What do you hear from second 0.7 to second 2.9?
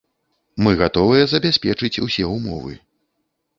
гатовыя забяспечыць усе ўмовы.